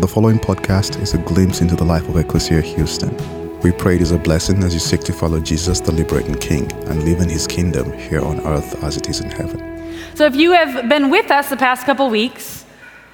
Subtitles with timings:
[0.00, 3.14] The following podcast is a glimpse into the life of Ecclesia Houston.
[3.60, 6.72] We pray it is a blessing as you seek to follow Jesus, the liberating King,
[6.88, 9.60] and live in his kingdom here on earth as it is in heaven.
[10.14, 12.64] So, if you have been with us the past couple weeks,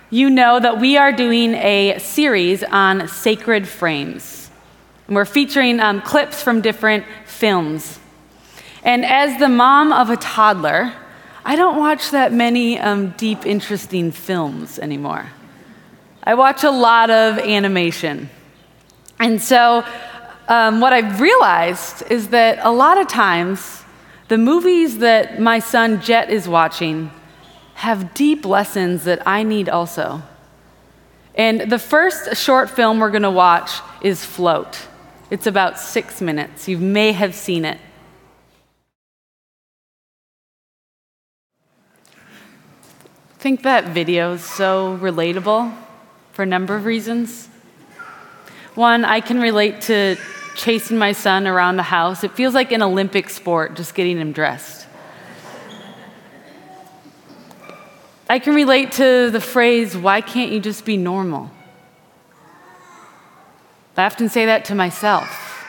[0.09, 4.49] you know that we are doing a series on sacred frames.
[5.08, 7.99] And we're featuring um, clips from different films.
[8.85, 10.95] And as the mom of a toddler,
[11.45, 15.26] I don't watch that many um, deep, interesting films anymore.
[16.29, 18.29] I watch a lot of animation.
[19.19, 19.83] And so,
[20.47, 23.83] um, what I've realized is that a lot of times,
[24.29, 27.11] the movies that my son Jet is watching
[27.77, 30.23] have deep lessons that I need also.
[31.35, 34.87] And the first short film we're going to watch is Float.
[35.30, 36.69] It's about six minutes.
[36.69, 37.79] You may have seen it.
[42.13, 45.88] I think that video is so relatable
[46.38, 47.48] for a number of reasons.
[48.77, 50.15] One, I can relate to
[50.54, 52.23] chasing my son around the house.
[52.23, 54.87] It feels like an Olympic sport, just getting him dressed.
[58.30, 61.51] I can relate to the phrase, why can't you just be normal?
[63.96, 65.66] I often say that to myself.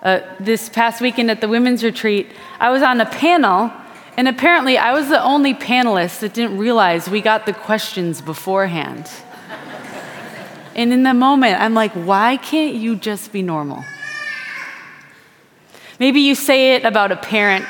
[0.00, 2.28] Uh, this past weekend at the women's retreat,
[2.60, 3.72] I was on a panel,
[4.16, 9.10] and apparently I was the only panelist that didn't realize we got the questions beforehand.
[10.74, 13.84] And in the moment, I'm like, why can't you just be normal?
[15.98, 17.66] Maybe you say it about a parent,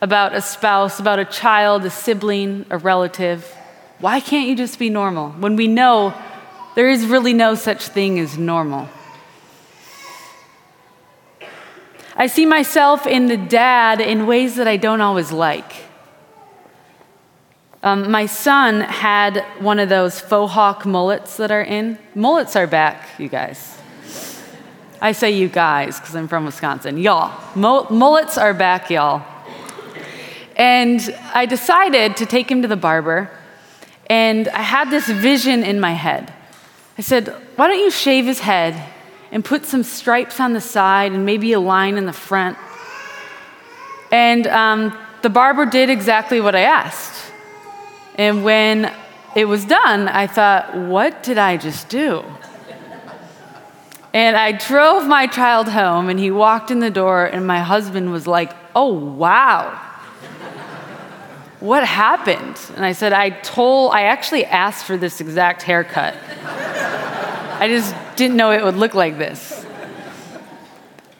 [0.00, 3.44] about a spouse, about a child, a sibling, a relative.
[4.00, 6.12] Why can't you just be normal when we know
[6.74, 8.88] there is really no such thing as normal?
[12.16, 15.72] I see myself in the dad in ways that I don't always like.
[17.84, 21.98] Um, my son had one of those faux hawk mullets that are in.
[22.14, 23.76] Mullets are back, you guys.
[25.00, 26.96] I say you guys because I'm from Wisconsin.
[26.96, 27.32] Y'all.
[27.56, 29.26] Mullets are back, y'all.
[30.54, 31.00] And
[31.34, 33.28] I decided to take him to the barber,
[34.06, 36.32] and I had this vision in my head.
[36.96, 38.80] I said, Why don't you shave his head
[39.32, 42.56] and put some stripes on the side and maybe a line in the front?
[44.12, 47.21] And um, the barber did exactly what I asked.
[48.16, 48.92] And when
[49.34, 52.24] it was done, I thought, what did I just do?
[54.14, 58.12] And I drove my child home, and he walked in the door, and my husband
[58.12, 59.88] was like, oh, wow.
[61.60, 62.60] What happened?
[62.76, 66.14] And I said, I told, I actually asked for this exact haircut.
[66.44, 69.64] I just didn't know it would look like this.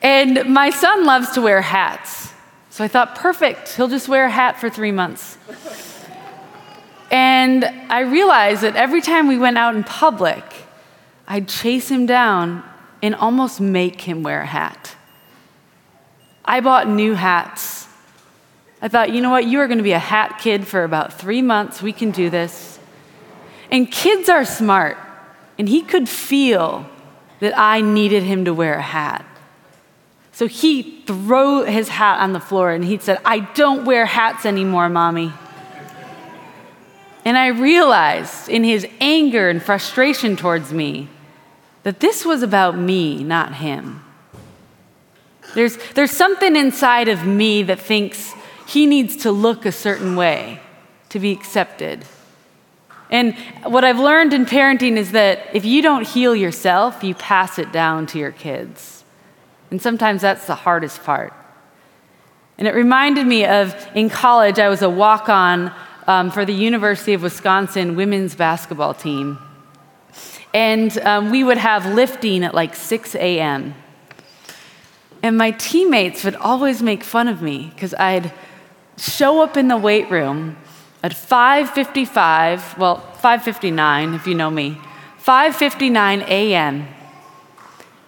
[0.03, 2.33] And my son loves to wear hats.
[2.71, 5.39] So I thought, perfect, he'll just wear a hat for three months.
[7.13, 10.43] And I realized that every time we went out in public,
[11.29, 12.65] I'd chase him down
[13.03, 14.97] and almost make him wear a hat.
[16.43, 17.87] I bought new hats.
[18.81, 21.13] I thought, you know what, you are going to be a hat kid for about
[21.13, 21.83] three months.
[21.83, 22.81] We can do this.
[23.71, 24.97] And kids are smart,
[25.59, 26.87] and he could feel
[27.41, 29.25] that I needed him to wear a hat.
[30.33, 34.47] So he threw his hat on the floor and he said, I don't wear hats
[34.47, 35.33] anymore, mommy.
[37.25, 41.09] And I realized in his anger and frustration towards me
[41.85, 44.03] that this was about me, not him.
[45.55, 48.33] There's, there's something inside of me that thinks
[48.67, 50.61] he needs to look a certain way
[51.11, 52.05] to be accepted.
[53.11, 57.59] And what I've learned in parenting is that if you don't heal yourself, you pass
[57.59, 59.05] it down to your kids.
[59.71, 61.35] And sometimes that's the hardest part.
[62.57, 65.75] And it reminded me of in college, I was a walk on
[66.07, 69.39] um, for the University of Wisconsin women's basketball team.
[70.55, 73.75] And um, we would have lifting at like 6 a.m.
[75.23, 78.33] And my teammates would always make fun of me because I'd
[78.99, 80.57] show up in the weight room
[81.03, 84.79] at 5:55, well, 5:59 if you know me.
[85.25, 86.89] 5:59 a.m.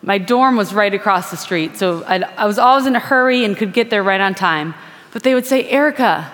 [0.02, 3.44] My dorm was right across the street, so I'd, I was always in a hurry
[3.44, 4.74] and could get there right on time.
[5.12, 6.30] But they would say, "Erica,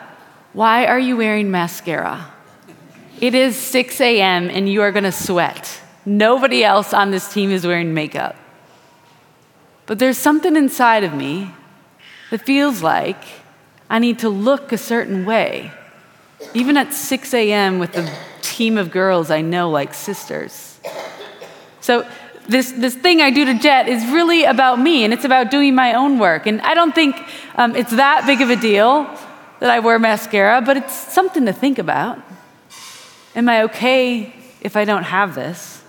[0.52, 2.32] why are you wearing mascara?
[3.20, 4.50] It is 6 a.m.
[4.50, 5.80] and you are going to sweat.
[6.04, 8.34] Nobody else on this team is wearing makeup.
[9.86, 11.52] But there's something inside of me
[12.30, 13.22] that feels like
[13.88, 15.70] I need to look a certain way,
[16.54, 17.78] even at 6 a.m.
[17.78, 18.10] with a
[18.40, 20.80] team of girls I know like sisters.
[21.80, 22.08] So,
[22.48, 25.74] this, this thing I do to Jet is really about me, and it's about doing
[25.74, 26.46] my own work.
[26.46, 27.16] And I don't think
[27.54, 29.04] um, it's that big of a deal
[29.60, 32.18] that I wear mascara, but it's something to think about.
[33.36, 35.82] Am I okay if I don't have this?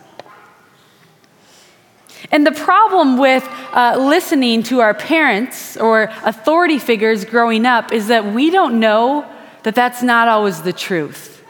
[2.32, 8.08] And the problem with uh, listening to our parents or authority figures growing up is
[8.08, 9.26] that we don't know
[9.64, 11.44] that that's not always the truth.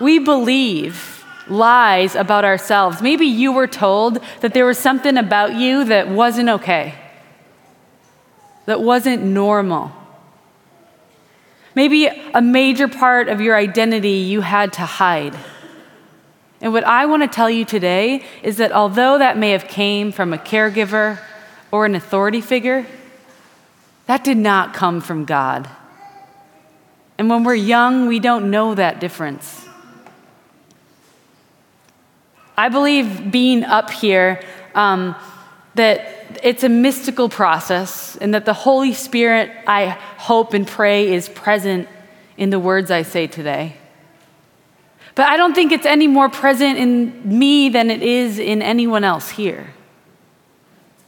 [0.00, 3.02] We believe lies about ourselves.
[3.02, 6.94] Maybe you were told that there was something about you that wasn't okay,
[8.66, 9.92] that wasn't normal.
[11.74, 15.36] Maybe a major part of your identity you had to hide.
[16.60, 20.12] And what I want to tell you today is that although that may have came
[20.12, 21.18] from a caregiver
[21.70, 22.86] or an authority figure,
[24.06, 25.68] that did not come from God.
[27.16, 29.68] And when we're young, we don't know that difference.
[32.56, 34.42] I believe being up here,
[34.74, 35.14] um,
[35.74, 39.86] that it's a mystical process, and that the Holy Spirit, I
[40.18, 41.88] hope and pray, is present
[42.36, 43.76] in the words I say today.
[45.14, 49.04] But I don't think it's any more present in me than it is in anyone
[49.04, 49.74] else here.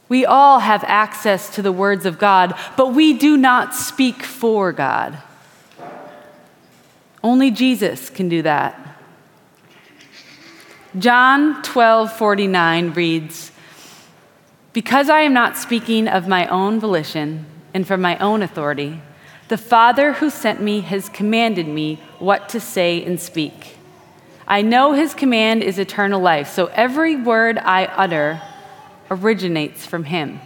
[0.09, 4.71] We all have access to the words of God, but we do not speak for
[4.71, 5.17] God.
[7.23, 8.79] Only Jesus can do that.
[10.99, 13.51] John 12 49 reads,
[14.73, 18.99] Because I am not speaking of my own volition and from my own authority,
[19.47, 23.77] the Father who sent me has commanded me what to say and speak.
[24.47, 28.41] I know his command is eternal life, so every word I utter
[29.11, 30.41] originates from him.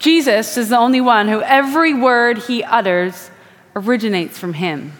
[0.00, 3.30] Jesus is the only one who every word he utters
[3.76, 4.92] originates from him.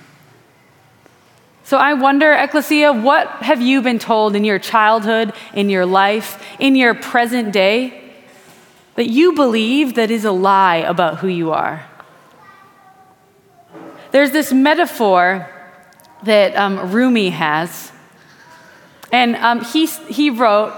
[1.65, 6.45] So I wonder, Ecclesia, what have you been told in your childhood, in your life,
[6.59, 8.03] in your present day,
[8.97, 11.87] that you believe that is a lie about who you are?
[14.11, 15.49] There's this metaphor
[16.25, 17.91] that um, Rumi has.
[19.11, 20.75] And um, he, he wrote,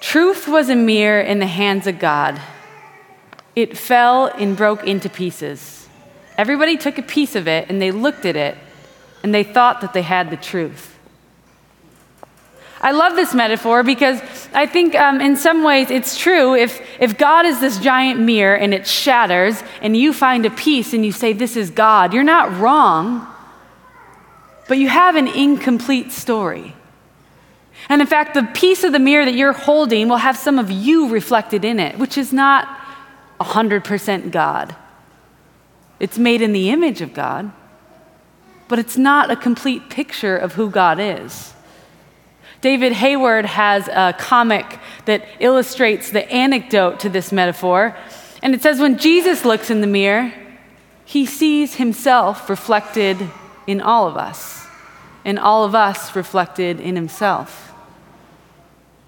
[0.00, 2.40] Truth was a mirror in the hands of God.
[3.56, 5.85] It fell and broke into pieces.
[6.38, 8.56] Everybody took a piece of it and they looked at it
[9.22, 10.96] and they thought that they had the truth.
[12.80, 14.20] I love this metaphor because
[14.52, 16.54] I think um, in some ways it's true.
[16.54, 20.92] If, if God is this giant mirror and it shatters and you find a piece
[20.92, 23.26] and you say, This is God, you're not wrong,
[24.68, 26.74] but you have an incomplete story.
[27.88, 30.70] And in fact, the piece of the mirror that you're holding will have some of
[30.70, 32.68] you reflected in it, which is not
[33.40, 34.74] 100% God.
[35.98, 37.52] It's made in the image of God,
[38.68, 41.54] but it's not a complete picture of who God is.
[42.60, 47.96] David Hayward has a comic that illustrates the anecdote to this metaphor.
[48.42, 50.32] And it says, when Jesus looks in the mirror,
[51.04, 53.30] he sees himself reflected
[53.66, 54.66] in all of us,
[55.24, 57.72] and all of us reflected in himself.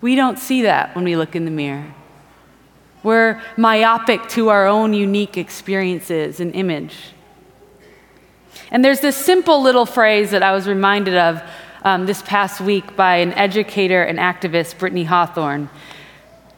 [0.00, 1.94] We don't see that when we look in the mirror.
[3.08, 6.94] We're myopic to our own unique experiences and image.
[8.70, 11.43] And there's this simple little phrase that I was reminded of
[11.84, 15.70] um, this past week by an educator and activist, Brittany Hawthorne.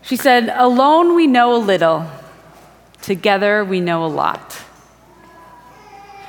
[0.03, 2.11] She said, Alone we know a little,
[3.01, 4.61] together we know a lot.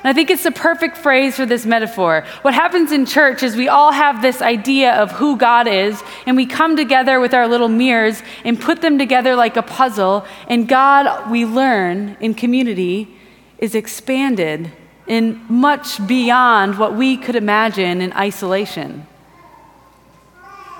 [0.04, 2.26] And I think it's the perfect phrase for this metaphor.
[2.42, 6.36] What happens in church is we all have this idea of who God is, and
[6.36, 10.68] we come together with our little mirrors and put them together like a puzzle, and
[10.68, 13.16] God, we learn in community,
[13.60, 14.72] is expanded
[15.06, 19.06] in much beyond what we could imagine in isolation.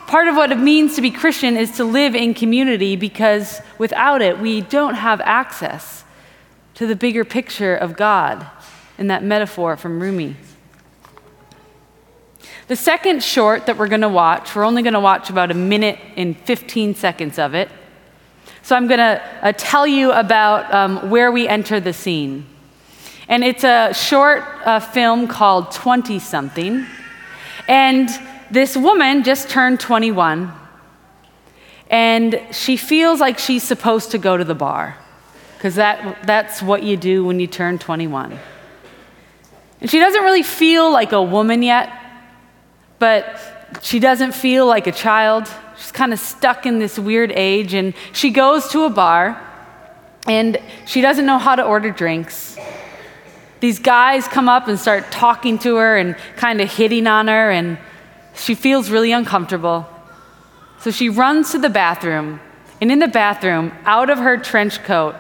[0.08, 4.24] Part of what it means to be Christian is to live in community because without
[4.24, 6.04] it, we don't have access
[6.74, 8.48] to the bigger picture of God
[9.02, 10.36] in that metaphor from Rumi.
[12.68, 15.56] The second short that we're going to watch, we're only going to watch about a
[15.56, 17.70] minute and 15 seconds of it.
[18.62, 22.46] So I'm going to uh, tell you about um, where we enter the scene.
[23.28, 26.86] And it's a short uh, film called 20 something.
[27.68, 28.08] And
[28.52, 30.54] this woman just turned 21.
[31.90, 34.96] And she feels like she's supposed to go to the bar,
[35.58, 38.38] because that, that's what you do when you turn 21.
[39.82, 41.92] And she doesn't really feel like a woman yet,
[43.00, 43.42] but
[43.82, 45.48] she doesn't feel like a child.
[45.78, 49.42] She's kind of stuck in this weird age, and she goes to a bar,
[50.28, 52.58] and she doesn't know how to order drinks
[53.62, 57.52] these guys come up and start talking to her and kind of hitting on her,
[57.52, 57.78] and
[58.34, 59.88] she feels really uncomfortable.
[60.80, 62.42] So she runs to the bathroom,
[62.82, 65.16] and in the bathroom, out of her trench coat,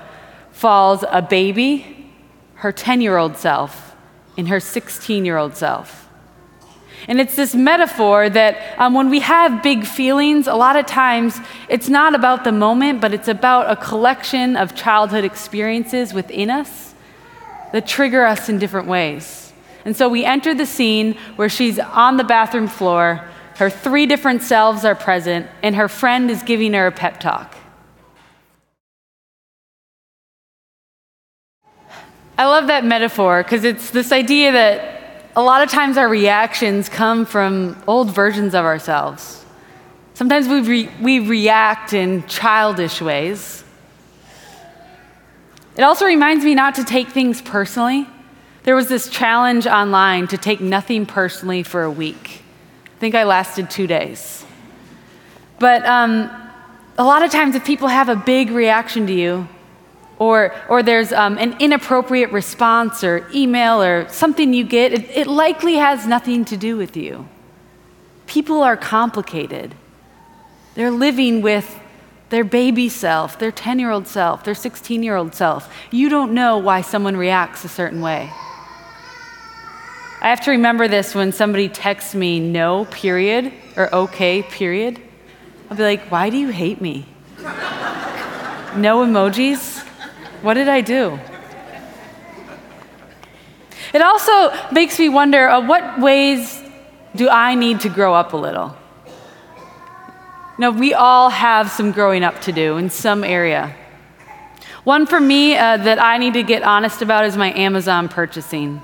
[0.51, 2.11] falls a baby,
[2.55, 3.90] her 10 year old self,
[4.37, 6.09] in her 16 year old self.
[7.07, 11.39] And it's this metaphor that um, when we have big feelings, a lot of times
[11.67, 16.93] it's not about the moment, but it's about a collection of childhood experiences within us
[17.71, 19.51] that trigger us in different ways.
[19.83, 24.43] And so we enter the scene where she's on the bathroom floor, her three different
[24.43, 27.55] selves are present, and her friend is giving her a pep talk.
[32.41, 36.89] I love that metaphor because it's this idea that a lot of times our reactions
[36.89, 39.45] come from old versions of ourselves.
[40.15, 43.63] Sometimes we, re- we react in childish ways.
[45.77, 48.07] It also reminds me not to take things personally.
[48.63, 52.41] There was this challenge online to take nothing personally for a week.
[52.95, 54.43] I think I lasted two days.
[55.59, 56.31] But um,
[56.97, 59.47] a lot of times, if people have a big reaction to you,
[60.21, 65.25] or, or there's um, an inappropriate response or email or something you get, it, it
[65.25, 67.27] likely has nothing to do with you.
[68.27, 69.73] People are complicated.
[70.75, 71.79] They're living with
[72.29, 75.73] their baby self, their 10 year old self, their 16 year old self.
[75.89, 78.29] You don't know why someone reacts a certain way.
[80.21, 85.01] I have to remember this when somebody texts me no, period, or okay, period.
[85.71, 87.07] I'll be like, why do you hate me?
[88.77, 89.87] no emojis?
[90.41, 91.19] What did I do?
[93.93, 96.61] It also makes me wonder uh, what ways
[97.15, 98.75] do I need to grow up a little?
[100.57, 103.75] Now, we all have some growing up to do in some area.
[104.83, 108.81] One for me uh, that I need to get honest about is my Amazon purchasing.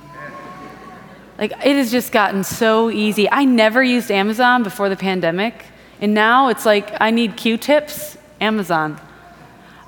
[1.38, 3.30] Like, it has just gotten so easy.
[3.30, 5.66] I never used Amazon before the pandemic,
[6.02, 9.00] and now it's like I need Q tips, Amazon.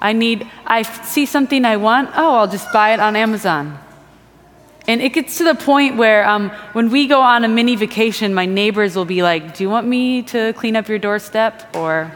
[0.01, 3.77] I need, I see something I want, oh, I'll just buy it on Amazon.
[4.87, 8.33] And it gets to the point where um, when we go on a mini vacation,
[8.33, 11.75] my neighbors will be like, Do you want me to clean up your doorstep?
[11.75, 12.11] Or,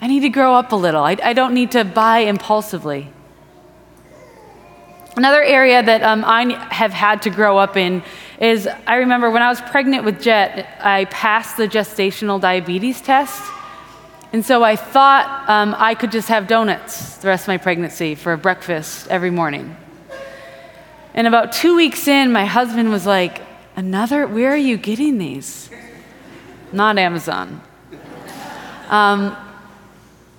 [0.00, 1.04] I need to grow up a little.
[1.04, 3.08] I, I don't need to buy impulsively.
[5.16, 8.02] Another area that um, I have had to grow up in
[8.40, 13.42] is I remember when I was pregnant with Jet, I passed the gestational diabetes test.
[14.32, 18.14] And so I thought um, I could just have donuts the rest of my pregnancy
[18.14, 19.76] for breakfast every morning.
[21.14, 23.42] And about two weeks in, my husband was like,
[23.76, 24.26] Another?
[24.26, 25.70] Where are you getting these?
[26.72, 27.62] Not Amazon.
[28.88, 29.36] Um,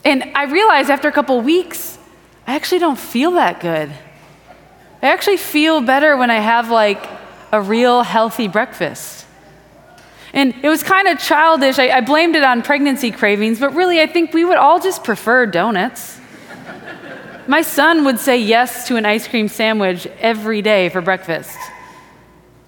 [0.03, 1.97] and I realized after a couple weeks,
[2.45, 3.91] I actually don't feel that good.
[5.01, 7.03] I actually feel better when I have like
[7.51, 9.20] a real healthy breakfast.
[10.33, 11.77] And it was kind of childish.
[11.77, 15.03] I, I, blamed it on pregnancy cravings, but really, I think we would all just
[15.03, 16.19] prefer donuts.
[17.47, 21.57] My son would say yes to an ice cream sandwich every day for breakfast.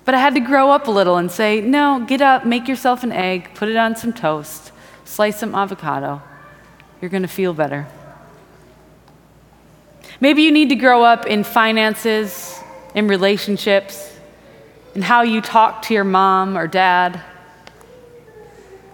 [0.03, 3.03] But I had to grow up a little and say, no, get up, make yourself
[3.03, 4.73] an egg, put it on some toast,
[5.05, 6.21] slice some avocado.
[6.99, 7.87] You're going to feel better.
[10.19, 12.59] Maybe you need to grow up in finances,
[12.93, 14.17] in relationships,
[14.95, 17.21] in how you talk to your mom or dad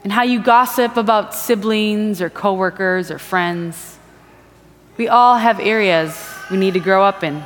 [0.03, 3.97] and how you gossip about siblings or coworkers or friends.
[4.97, 7.43] We all have areas we need to grow up in.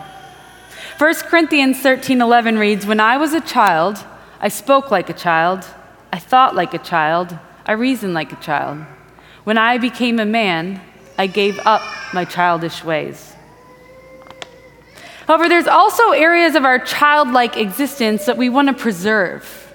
[0.97, 4.03] 1 Corinthians 13:11 reads, "When I was a child,
[4.39, 5.65] I spoke like a child,
[6.11, 8.85] I thought like a child, I reasoned like a child.
[9.43, 10.81] When I became a man,
[11.17, 11.81] I gave up
[12.13, 13.33] my childish ways."
[15.27, 19.72] However, there's also areas of our childlike existence that we want to preserve.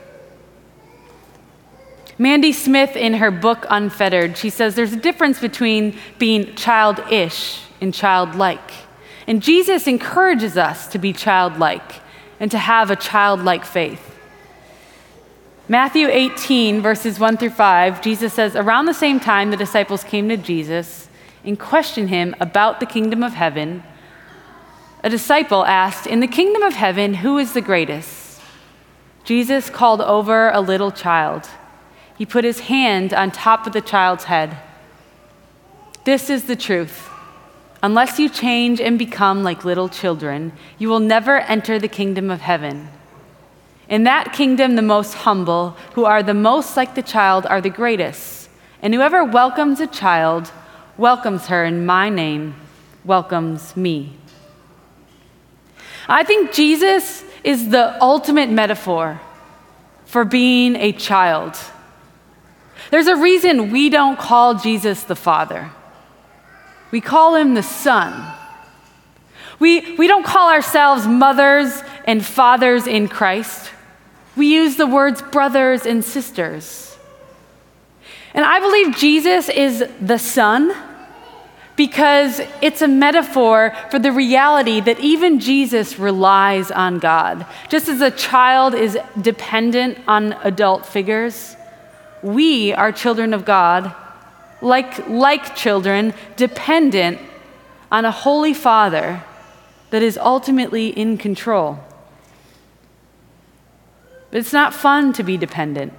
[2.20, 7.94] Mandy Smith, in her book Unfettered, she says there's a difference between being childish and
[7.94, 8.72] childlike.
[9.28, 12.00] And Jesus encourages us to be childlike
[12.40, 14.04] and to have a childlike faith.
[15.68, 20.28] Matthew 18, verses 1 through 5, Jesus says, Around the same time, the disciples came
[20.28, 21.08] to Jesus
[21.44, 23.84] and questioned him about the kingdom of heaven.
[25.04, 28.40] A disciple asked, In the kingdom of heaven, who is the greatest?
[29.24, 31.48] Jesus called over a little child
[32.18, 34.58] he put his hand on top of the child's head.
[36.04, 37.08] This is the truth.
[37.80, 42.40] Unless you change and become like little children, you will never enter the kingdom of
[42.40, 42.88] heaven.
[43.88, 47.70] In that kingdom, the most humble, who are the most like the child, are the
[47.70, 48.50] greatest.
[48.82, 50.50] And whoever welcomes a child
[50.96, 52.56] welcomes her in my name,
[53.04, 54.16] welcomes me.
[56.08, 59.20] I think Jesus is the ultimate metaphor
[60.04, 61.56] for being a child.
[62.90, 65.70] There's a reason we don't call Jesus the Father,
[66.90, 68.34] we call him the Son.
[69.60, 73.72] We, we don't call ourselves mothers and fathers in Christ.
[74.36, 76.96] We use the words brothers and sisters.
[78.34, 80.72] And I believe Jesus is the Son
[81.74, 87.46] because it's a metaphor for the reality that even Jesus relies on God.
[87.68, 91.56] Just as a child is dependent on adult figures,
[92.22, 93.94] we are children of God,
[94.60, 97.18] like, like children, dependent
[97.90, 99.22] on a holy Father
[99.90, 101.78] that is ultimately in control.
[104.30, 105.92] But it's not fun to be dependent.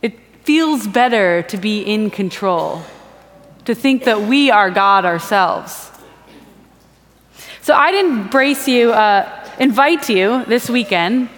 [0.00, 2.82] It feels better to be in control,
[3.64, 5.90] to think that we are God ourselves.
[7.60, 9.28] So I'd embrace you, uh,
[9.58, 11.28] invite you this weekend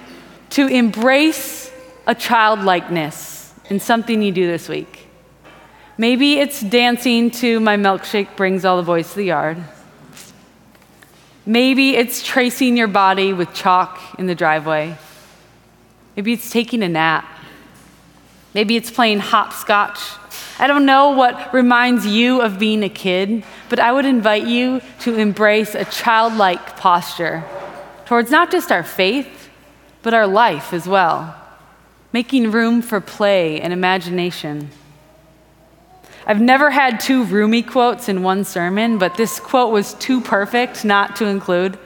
[0.50, 1.72] to embrace
[2.06, 3.37] a childlikeness
[3.68, 5.06] in something you do this week.
[5.96, 9.58] Maybe it's dancing to My Milkshake Brings All the Boys to the Yard.
[11.44, 14.96] Maybe it's tracing your body with chalk in the driveway.
[16.14, 17.26] Maybe it's taking a nap.
[18.54, 20.00] Maybe it's playing hopscotch.
[20.58, 24.80] I don't know what reminds you of being a kid, but I would invite you
[25.00, 27.44] to embrace a childlike posture
[28.04, 29.50] towards not just our faith,
[30.02, 31.37] but our life as well,
[32.12, 34.70] making room for play and imagination.
[36.26, 40.84] I've never had two Rumi quotes in one sermon, but this quote was too perfect
[40.84, 41.78] not to include.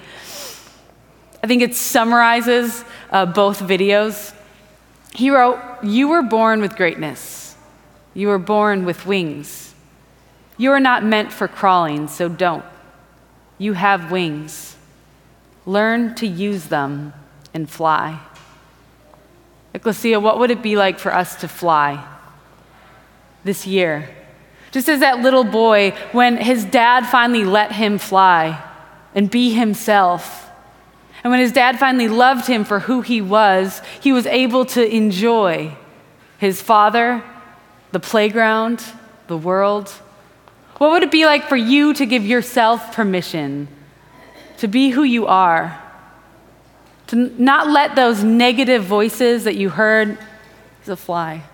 [1.43, 4.35] I think it summarizes uh, both videos.
[5.13, 7.57] He wrote, You were born with greatness,
[8.15, 9.75] you were born with wings.
[10.59, 12.65] You are not meant for crawling, so don't.
[13.59, 14.77] You have wings.
[15.67, 17.15] Learn to use them
[17.55, 18.21] and fly.
[19.75, 22.05] Ecclesia, what would it be like for us to fly
[23.45, 24.09] this year?
[24.71, 28.63] Just as that little boy, when his dad finally let him fly
[29.15, 30.51] and be himself.
[31.23, 34.85] And when his dad finally loved him for who he was, he was able to
[34.85, 35.77] enjoy
[36.39, 37.23] his father,
[37.93, 38.83] the playground,
[39.29, 39.89] the world.
[40.79, 43.69] What would it be like for you to give yourself permission
[44.59, 45.81] to be who you are?
[47.13, 50.19] To not let those negative voices that you heard,
[50.81, 51.45] it's a fly,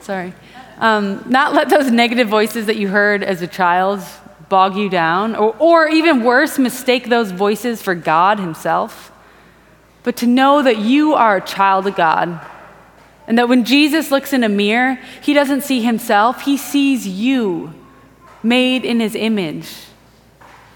[0.00, 0.32] sorry
[0.78, 4.00] um, not let those negative voices that you heard as a child
[4.48, 9.12] bog you down, or, or even worse, mistake those voices for God Himself.
[10.04, 12.40] But to know that you are a child of God,
[13.26, 17.74] and that when Jesus looks in a mirror, He doesn't see Himself, He sees you
[18.42, 19.68] made in His image,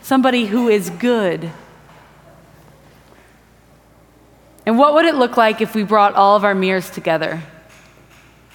[0.03, 1.51] somebody who is good.
[4.65, 7.43] And what would it look like if we brought all of our mirrors together?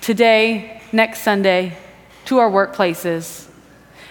[0.02, 1.78] Today, next Sunday
[2.26, 3.48] to our workplaces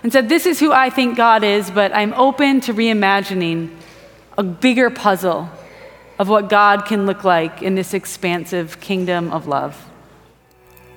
[0.03, 3.71] and said, This is who I think God is, but I'm open to reimagining
[4.37, 5.49] a bigger puzzle
[6.19, 9.89] of what God can look like in this expansive kingdom of love.